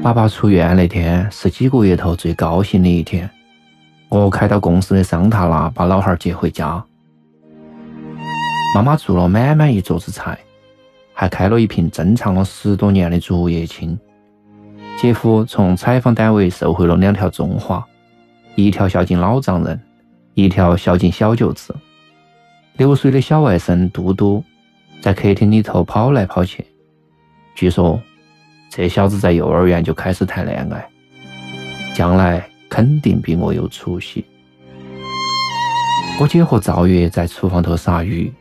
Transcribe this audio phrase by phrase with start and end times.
[0.00, 3.28] 爸爸出院那天是几个月头最高兴的一天。
[4.08, 6.82] 我开到公司的桑塔纳把老汉接回家。
[8.74, 10.38] 妈妈做了满满一桌子菜，
[11.12, 13.98] 还开了一瓶珍藏了十多年的竹叶青。
[14.96, 17.84] 姐夫从采访单位收回了两条中华，
[18.54, 19.78] 一条孝敬老丈人，
[20.34, 21.74] 一条孝敬小舅子。
[22.76, 24.42] 六岁的小外甥嘟嘟
[25.02, 26.64] 在客厅里头跑来跑去，
[27.56, 28.00] 据说。
[28.70, 30.88] 这小子在幼儿园就开始谈恋爱，
[31.94, 34.24] 将来肯定比我有出息。
[36.20, 38.32] 我姐和赵月在厨房头杀鱼，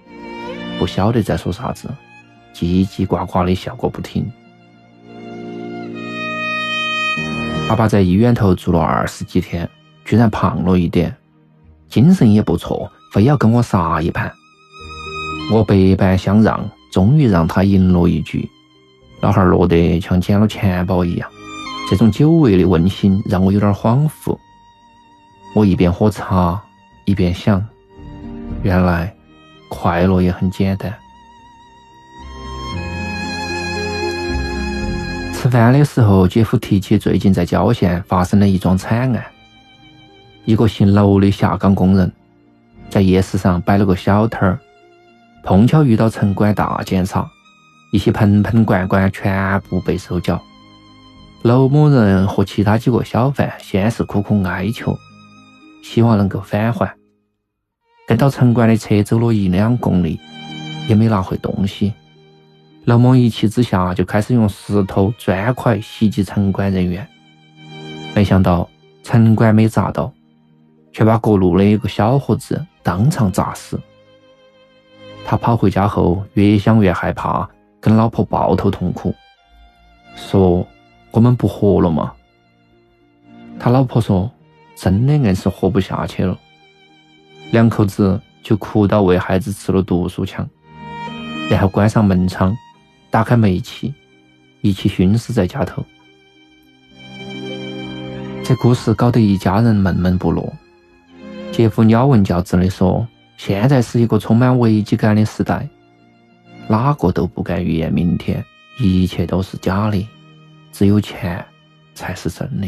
[0.77, 1.89] 不晓得在说啥子，
[2.53, 4.29] 叽叽呱呱的笑个不停。
[7.69, 9.69] 爸爸在医院头住了二十几天，
[10.05, 11.15] 居然胖了一点，
[11.87, 14.31] 精神也不错，非要跟我杀一盘。
[15.51, 18.47] 我百般相让，终于让他赢了一局。
[19.21, 21.29] 老汉儿乐得像捡了钱包一样，
[21.89, 24.37] 这种久违的温馨让我有点恍惚。
[25.55, 26.61] 我一边喝茶
[27.05, 27.65] 一边想，
[28.61, 29.11] 原来
[29.69, 30.93] 快乐也很简单。
[35.33, 39.23] 吃饭的时候，姐夫提起最近在郊县发生的一桩惨案：
[40.45, 42.11] 一个姓娄的下岗工人，
[42.89, 44.59] 在夜市上摆了个小摊儿，
[45.43, 47.27] 碰巧遇到城管大检查。
[47.91, 50.41] 一些盆盆罐罐全部被收缴。
[51.43, 54.97] 娄某人和其他几个小贩先是苦苦哀求，
[55.83, 56.93] 希望能够返还。
[58.07, 60.19] 跟到城管的车走了一两公里，
[60.87, 61.93] 也没拿回东西。
[62.85, 67.07] 娄某一气之下就开始用石头、砖块袭击城管人员。
[68.15, 68.69] 没想到
[69.03, 70.11] 城管没砸到，
[70.91, 73.79] 却把过路的一个小伙子当场砸死。
[75.25, 77.47] 他跑回家后，越想越害怕。
[77.79, 79.13] 跟老婆抱头痛哭，
[80.15, 80.67] 说
[81.11, 82.13] ：“我们不活了吗？”
[83.59, 84.29] 他老婆说
[84.75, 86.37] ：“真的硬是活不下去了。”
[87.51, 90.47] 两口子就哭到为孩子吃了毒鼠强，
[91.49, 92.55] 然后关上门窗，
[93.09, 93.93] 打开煤气，
[94.61, 95.83] 一起熏死在家头。
[98.43, 100.43] 这故事搞得一家人闷闷不乐。
[101.51, 105.67] 姐夫鸟文教子的说：“现在是一个充满危机感的时代。”
[106.69, 108.43] 哪个都不敢预言明天，
[108.79, 110.07] 一切都是假的，
[110.71, 111.43] 只有钱
[111.95, 112.67] 才是真的。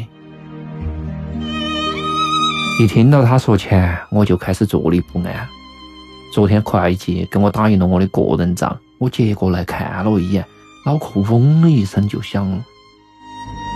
[2.79, 5.47] 一听到他说钱，我就开始坐立不安。
[6.33, 10.45] 昨天会计给我打印了我的个人账，我接过来看了一眼，
[10.85, 12.63] 脑壳嗡的一声就响了。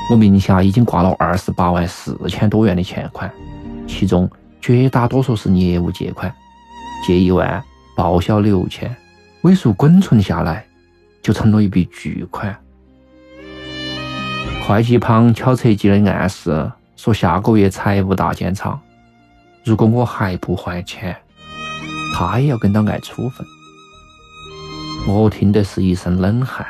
[0.10, 3.30] 我名下已经挂了二十八万四千多元的欠款，
[3.88, 4.30] 其中
[4.62, 6.34] 绝大多数是业务借款，
[7.06, 7.62] 借一万
[7.98, 8.96] 报销六千。
[9.44, 10.66] 尾数滚存下来，
[11.22, 12.58] 就成了一笔巨款。
[14.66, 18.80] 会计旁敲侧击的暗示说，下个月财务大检查，
[19.66, 21.14] 如果我还不还钱，
[22.16, 23.46] 他也要跟到挨处分。
[25.06, 26.66] 我听得是一身冷汗。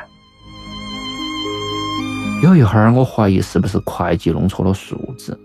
[2.42, 5.38] 有一会儿，我怀疑是不是会计弄错了数字，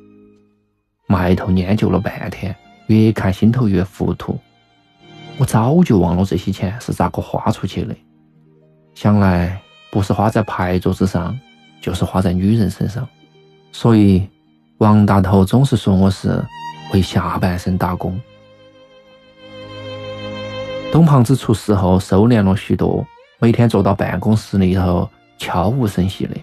[1.06, 2.56] 埋头研究了半天，
[2.88, 4.40] 越看心头越糊涂。
[5.40, 7.96] 我早就忘了这些钱是咋个花出去的，
[8.94, 9.58] 想来
[9.90, 11.40] 不是花在牌桌子上，
[11.80, 13.08] 就是花在女人身上。
[13.72, 14.28] 所以
[14.80, 16.44] 王大头总是说我是
[16.94, 18.20] 为下半身打工。
[20.92, 23.08] 董胖子出事后收敛了许多，
[23.40, 26.36] 每天坐到办公室里头悄无声息的，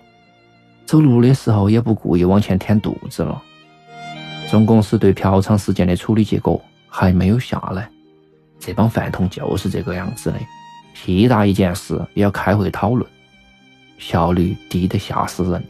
[0.86, 3.42] 走路的时候也不故意往前舔肚子了。
[4.48, 6.58] 总公司对嫖娼事件的处理结果
[6.88, 7.90] 还没有下来。
[8.58, 10.38] 这帮饭桶就是这个样子的，
[10.94, 13.08] 屁大一件事也要开会讨论。
[13.98, 15.64] 效率低得吓死人。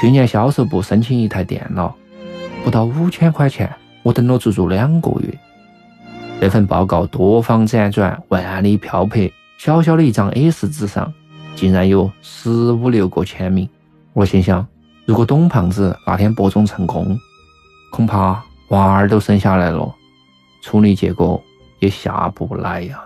[0.00, 1.94] 去年销售部申请一台电脑，
[2.64, 3.70] 不到五千块钱，
[4.02, 5.38] 我等了足足两个月。
[6.40, 11.12] 这份报告多方辗转，万里漂泊，小小的一张 A4 纸上，
[11.54, 13.68] 竟然有十五六个签名。
[14.14, 14.66] 我心想，
[15.04, 17.18] 如果董胖子那天播种成功，
[17.92, 19.94] 恐怕娃儿都生下来了，
[20.60, 21.42] 处理结果
[21.78, 23.02] 也下不来呀。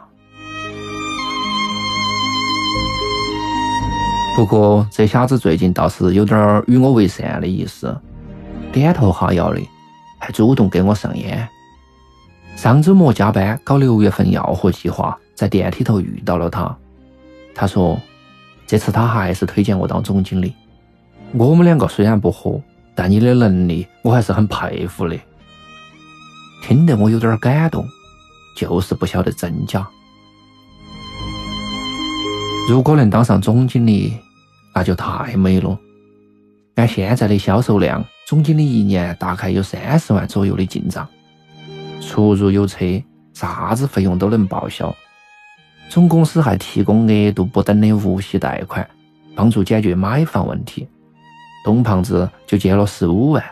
[4.36, 7.96] 不过这小子最近倒是有点与我为善的意思，
[8.72, 9.60] 点头哈腰的，
[10.18, 11.48] 还主动给我上烟。
[12.56, 16.76] 上周末加班搞六月份要货计划，在电梯头遇到了他。
[17.54, 17.96] 他说，
[18.66, 20.52] 这次他还是推荐我当总经理。
[21.32, 22.60] 我们两个虽然不合，
[22.94, 25.16] 但你的能力我还是很佩服的。
[26.66, 27.86] 听得我有点感动，
[28.56, 29.86] 就是不晓得真假。
[32.66, 34.16] 如果能当上总经理，
[34.74, 35.78] 那就太美了。
[36.76, 41.06] 按现在的销售量，总经理一年大概有三十万左右的进账，
[42.00, 42.78] 出入有车，
[43.34, 44.94] 啥子费用都能报销。
[45.90, 48.88] 总公司还提供额度不等的无息贷款，
[49.34, 50.88] 帮助解决买房问题。
[51.62, 53.44] 董胖子就借了十五万，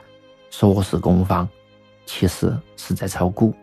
[0.51, 1.47] 说是公房，
[2.07, 3.55] 其实是在炒股。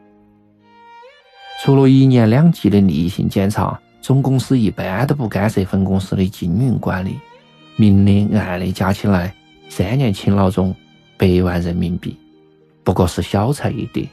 [1.64, 3.80] 除了一年两季的例行检查。
[4.02, 7.20] 总公司一般都不干涉分公司的经营管理，
[7.76, 9.32] 明的暗的加起来，
[9.68, 10.74] 三年勤劳中
[11.18, 12.18] 百万人民币，
[12.84, 14.08] 不过是小菜一碟。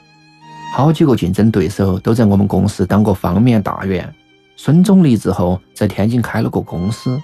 [0.74, 4.12] 好几个竞争对手都在我们公司当过方面大员。
[4.56, 7.18] 孙总离职后，在天津开了个公司，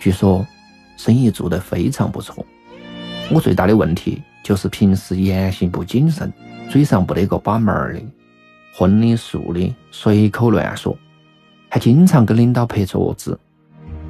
[0.00, 0.44] 据说
[0.96, 2.44] 生意做得非常不错。
[3.30, 6.32] 我最大的问题就是平时言行不谨慎，
[6.70, 8.02] 嘴上不得个把门儿的，
[8.74, 10.96] 荤的素的随口乱说。
[11.68, 13.38] 还经常跟领导拍桌子，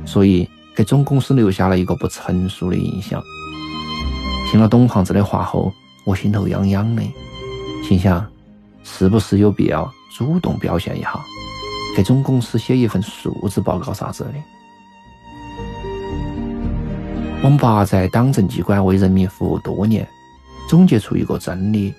[0.06, 3.22] 所以给总公司留下了一个不成熟的印象。
[4.50, 5.70] 听了董胖子的话后，
[6.06, 7.02] 我心头痒痒的，
[7.86, 8.26] 心想
[8.82, 11.20] 是不是有必要主动表现一下，
[11.94, 14.34] 给总公司写一份述职报告啥子的？
[17.42, 20.08] 我们八在党政机关为人民服务多年，
[20.70, 21.92] 总结出一个真理，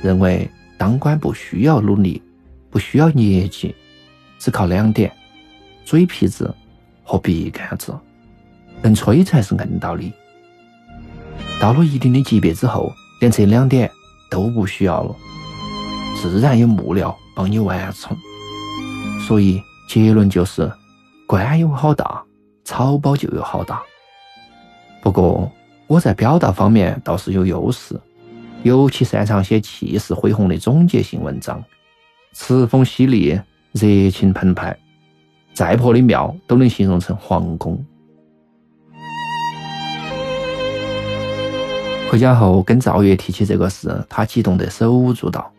[0.00, 2.22] 认为当官不需要努力，
[2.70, 3.74] 不需要业绩。
[4.38, 5.12] 只靠两点：
[5.84, 6.54] 嘴皮子
[7.04, 7.94] 和笔杆子。
[8.80, 10.10] 能吹才是硬道理。
[11.60, 12.90] 到了一定的级别之后，
[13.20, 13.90] 连这两点
[14.30, 15.14] 都不需要了，
[16.16, 18.16] 自然有幕僚帮你完成。
[19.26, 20.72] 所以结论就是：
[21.26, 22.24] 官有好大，
[22.64, 23.82] 草包就有好大。
[25.02, 25.52] 不过
[25.88, 27.98] 我在表达方面倒是有优势，
[28.62, 31.64] 尤其擅长写气势恢宏的总结性文章，
[32.32, 33.40] 词风犀利。
[33.72, 34.76] 热情澎湃，
[35.52, 37.84] 再破的庙都能形容成皇宫。
[42.10, 45.52] 回家后跟赵月提起这个事，他激动得手舞足蹈，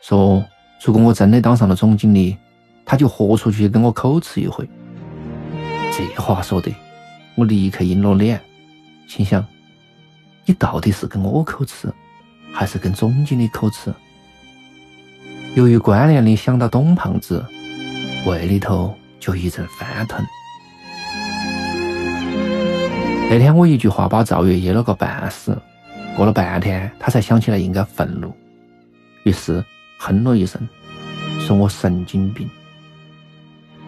[0.00, 0.42] 说
[0.84, 2.36] ：“如果我真的当上了总经理，
[2.86, 4.66] 他就豁出去跟我口吃一回。”
[5.92, 6.72] 这话说的，
[7.34, 8.40] 我立刻阴了脸，
[9.08, 9.44] 心想：
[10.50, 11.88] 你到底是跟我口吃，
[12.52, 13.94] 还是跟总经理口吃？
[15.54, 17.46] 由于关联的想到董胖子，
[18.26, 20.26] 胃里头就一阵翻腾。
[23.30, 25.56] 那天我一句话把赵月噎了个半死，
[26.16, 28.34] 过了半天他才想起来应该愤怒，
[29.22, 29.64] 于是
[30.00, 30.60] 哼了一声，
[31.46, 32.50] 说我神经病。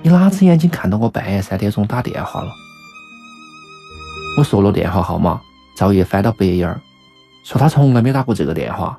[0.00, 2.52] 你哪只眼睛看到我半夜三点钟打电话了？
[4.38, 5.40] 我说了电话号码，
[5.82, 6.80] 赵月翻到白眼儿，
[7.42, 8.96] 说他从来没打过这个电话，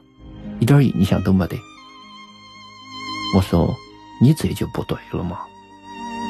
[0.60, 1.56] 一点印象都没得。
[3.38, 3.74] 我说
[4.20, 5.40] ：“你这就不对了嘛！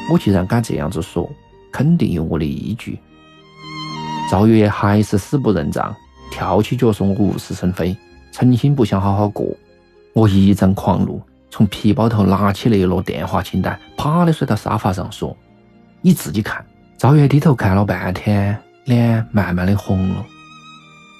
[0.08, 1.28] 我既然敢这样子说，
[1.72, 3.00] 肯定有我的依据。”
[4.30, 5.92] 赵月还是死不认账，
[6.30, 7.96] 跳起脚说我无事生非，
[8.30, 9.44] 诚心不想好好过。
[10.12, 11.20] 我一阵狂怒，
[11.50, 15.36] 从皮包头拿起那摞电话清单，啪的摔到沙发上，说
[16.00, 16.64] ：“你自己看。”
[16.96, 20.24] 赵月低头看了半天，脸慢慢的红了，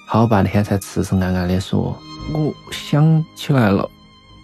[0.06, 1.98] 好半天才痴痴暗暗的说
[2.32, 3.88] ：“我想起来了，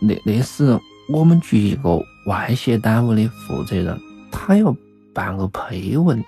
[0.01, 0.79] 那那是……”
[1.13, 4.01] 我们局一个外协单位的负责人，
[4.31, 4.73] 他要
[5.13, 6.25] 办个配文，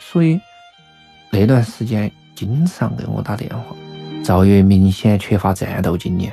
[0.00, 0.40] 所以
[1.30, 3.76] 那段时间经常给我打电话。
[4.24, 6.32] 赵月明显缺乏战斗经验，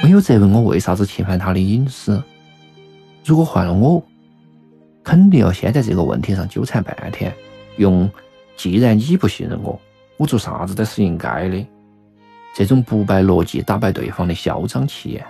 [0.00, 2.22] 没有责问我为啥子侵犯他的隐私。
[3.24, 4.00] 如果换了我，
[5.02, 7.34] 肯定要先在这个问题上纠缠半天，
[7.78, 8.08] 用
[8.56, 9.80] “既然你不信任我，
[10.16, 11.66] 我做啥子都是应该的”
[12.54, 15.24] 这种不败逻辑打败对方的嚣张气焰。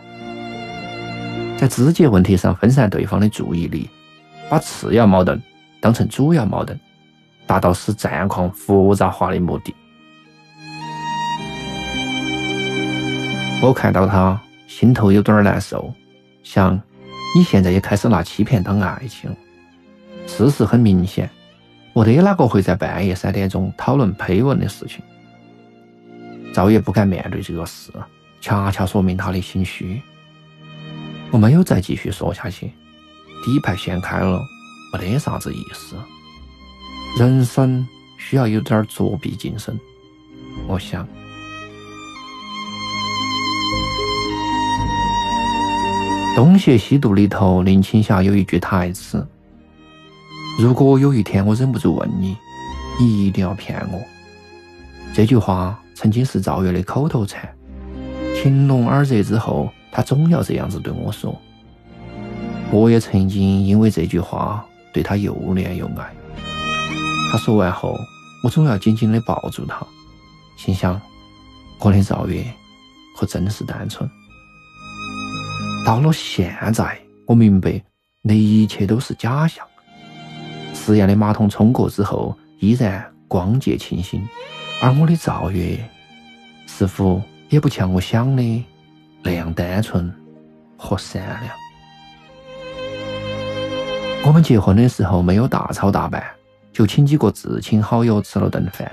[1.56, 3.88] 在肢解问题上分散对方的注意力，
[4.48, 5.42] 把次要矛盾
[5.80, 6.78] 当成主要矛盾，
[7.46, 9.74] 达到使战况复杂化的目的。
[13.62, 14.38] 我看到他，
[14.68, 15.92] 心头有点难受，
[16.42, 16.78] 想
[17.34, 19.34] 你现在也开始拿欺骗当爱情。
[20.26, 21.28] 事实很明显，
[21.96, 25.02] 没得哪个会在半夜三点钟讨论绯闻的事情。
[26.52, 27.90] 赵爷不敢面对这个事，
[28.38, 29.98] 恰恰说明他的心虚。
[31.30, 32.66] 我没有再继续说下去，
[33.42, 34.38] 底牌掀开了，
[34.92, 35.96] 没得啥子意思。
[37.18, 37.86] 人生
[38.18, 39.80] 需要有点作弊精神，
[40.68, 41.02] 我想。
[46.36, 49.26] 《东邪西毒》里头，林青霞有一句台词
[50.58, 52.36] ：“如果有一天我忍不住问你，
[52.98, 54.00] 你一定要骗我。”
[55.14, 57.48] 这句话曾经是赵月的口头禅。
[58.34, 61.34] 情浓耳热之后，他总要这样子对我说。
[62.70, 66.14] 我也曾经因为这句话对他又恋又爱。
[67.30, 67.96] 他说完后，
[68.42, 69.86] 我总要紧紧的抱住他，
[70.56, 71.00] 心想：
[71.80, 72.44] 我的赵月
[73.18, 74.08] 可真的是单纯。
[75.84, 77.82] 到了现在，我明白
[78.22, 79.66] 那一切都是假象。
[80.76, 84.22] 实验的马桶冲过之后，依然光洁清新，
[84.80, 85.76] 而我的赵月
[86.66, 88.64] 似乎也不像我想的
[89.22, 90.12] 那样单纯
[90.76, 91.52] 和善良。
[94.24, 96.22] 我们结婚的时候没有大操大办，
[96.72, 98.88] 就请几个至亲好友吃了顿饭。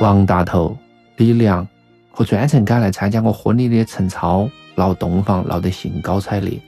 [0.00, 0.76] 王大头、
[1.16, 1.66] 李良
[2.10, 4.48] 和专程赶来参加我婚礼的陈超。
[4.76, 6.60] 闹洞房闹得兴高采烈，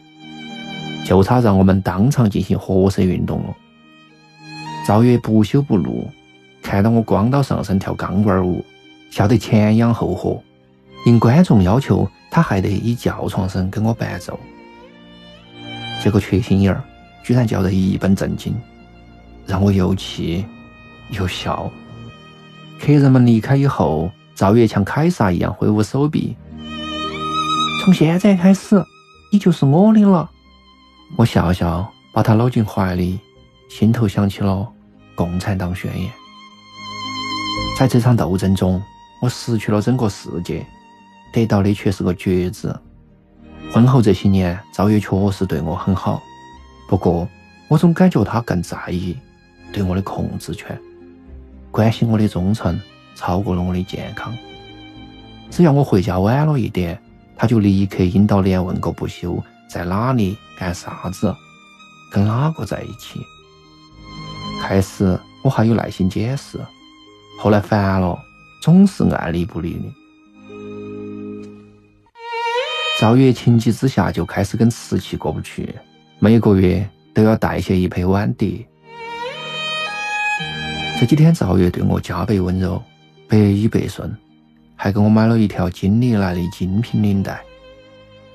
[1.05, 3.57] 就差让我们当场进行活塞运动了。
[4.87, 6.09] 赵月不羞不怒，
[6.63, 8.65] 看到我光到上身跳钢管舞，
[9.11, 10.41] 笑得前仰后合。
[11.07, 14.39] 应观众要求，他还得以叫床声跟我伴奏。
[16.05, 16.81] 这个缺心眼儿
[17.25, 18.55] 居然叫得一本正经，
[19.45, 20.45] 让我又气
[21.11, 21.69] 又笑。
[22.81, 26.37] 客人们离开以后，赵月像凯撒一样挥舞手臂。
[27.83, 28.81] 从现在开始，
[29.33, 30.31] 你就是我的了。
[31.17, 33.19] 我笑笑，把他搂进怀里，
[33.69, 34.73] 心头想起了
[35.17, 36.09] 共产党宣言。
[37.77, 38.81] 在这场斗争中，
[39.21, 40.65] 我失去了整个世界，
[41.33, 42.79] 得到的却是个绝子。
[43.73, 46.23] 婚后这些年，赵月确实对我很好，
[46.89, 47.29] 不过
[47.67, 49.17] 我总感觉他更在意
[49.73, 50.79] 对我的控制权，
[51.73, 52.81] 关心我的忠诚
[53.17, 54.33] 超过了我的健康。
[55.51, 56.97] 只要我回家晚了一点。
[57.39, 61.37] 他就立刻阴到脸问个不休，在哪里干啥子，
[62.11, 63.21] 跟哪个在一起。
[64.67, 66.59] 开始我还有耐心解释，
[67.39, 68.19] 后来烦了，
[68.61, 69.85] 总是爱理不理的。
[72.99, 75.73] 赵月情急之下就开始跟瓷器过不去，
[76.19, 78.67] 每个月都要代谢一批碗碟。
[80.99, 82.83] 这几天赵月对我加倍温柔，
[83.29, 84.13] 百依百顺。
[84.75, 87.41] 还给我买了一条金利来的精品领带。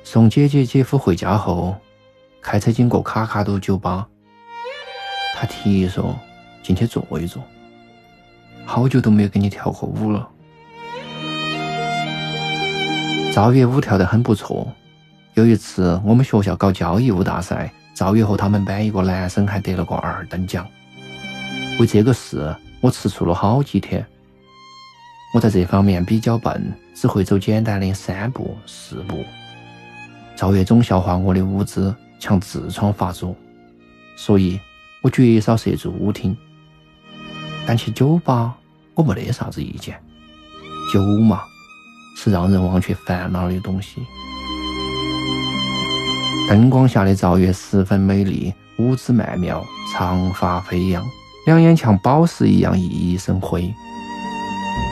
[0.05, 1.75] 送姐姐姐夫回家后，
[2.41, 4.07] 开车经过卡卡多酒吧，
[5.41, 6.15] 他提议说
[6.62, 7.41] 进去坐一坐。
[8.63, 10.29] 好久都没有跟你跳过舞了。
[13.33, 14.71] 赵月舞跳得很不错。
[15.33, 20.67] 有一次我们学校搞交谊舞大赛，赵月和他们班一个男生还得了个二等奖。
[21.79, 24.05] 为这个事，我吃醋了好几天。
[25.33, 29.25] 我在这方面比较笨，只会走简单的三步四步。
[30.36, 33.36] 赵月总笑话我的舞姿像痔疮发作，
[34.15, 34.60] 所以
[35.01, 36.36] 我绝少涉足舞厅。
[37.65, 38.55] 但去酒吧，
[38.93, 39.96] 我没得啥子意见。
[40.91, 41.41] 酒嘛，
[42.17, 44.01] 是让人忘却烦恼的东西。
[46.50, 51.01] 灯光下的赵月十分美丽，舞姿曼妙，长发飞扬，
[51.46, 53.74] 两眼像宝石一样熠熠生辉。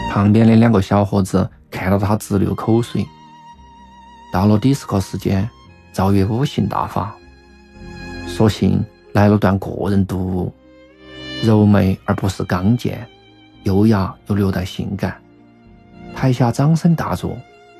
[0.10, 3.06] 旁边的两个小伙子看到他直流口水。
[4.32, 5.50] 到了迪斯科时间，
[5.92, 7.13] 赵月五性大发，
[8.28, 8.82] 索性
[9.13, 10.54] 来了段个人独舞，
[11.44, 13.08] 柔美而不是刚健，
[13.63, 15.16] 优雅又略带性感。
[16.16, 17.38] 台下掌声大作，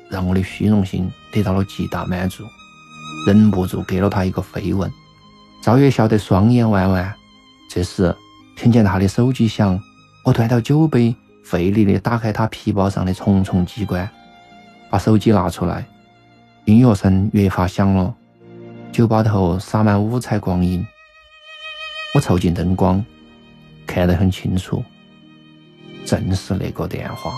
[0.08, 2.44] 让我的虚荣心得到了极大满足，
[3.26, 4.90] 忍不住给了他一个飞吻。
[5.62, 7.14] 赵月笑得双眼弯弯。
[7.70, 8.14] 这时
[8.56, 9.80] 听见他的手机响，
[10.24, 11.14] 我端到酒杯。
[11.42, 14.08] 费力地打开他皮包上的重重机关，
[14.88, 15.84] 把手机拿出来，
[16.64, 18.14] 音乐声越发响了，
[18.92, 20.86] 酒吧头洒满五彩光影。
[22.12, 23.04] 我凑近灯光，
[23.86, 24.82] 看得很清楚，
[26.04, 27.32] 正是那个电话。